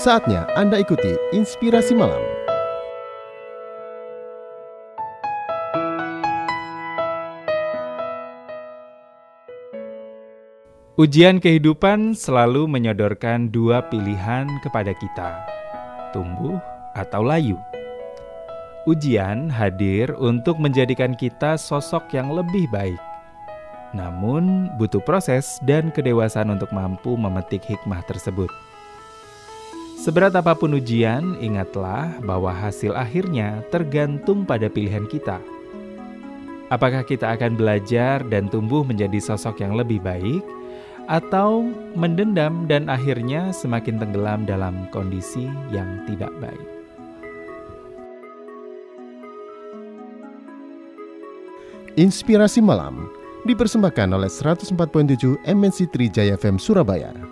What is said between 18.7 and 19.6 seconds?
Ujian